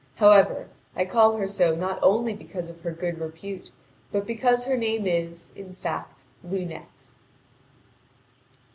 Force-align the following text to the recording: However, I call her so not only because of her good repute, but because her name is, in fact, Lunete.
However, 0.15 0.69
I 0.95 1.05
call 1.05 1.37
her 1.37 1.47
so 1.47 1.75
not 1.75 1.99
only 2.01 2.33
because 2.33 2.71
of 2.71 2.81
her 2.81 2.91
good 2.91 3.19
repute, 3.19 3.69
but 4.11 4.25
because 4.25 4.65
her 4.65 4.75
name 4.75 5.05
is, 5.05 5.53
in 5.55 5.75
fact, 5.75 6.25
Lunete. 6.43 7.11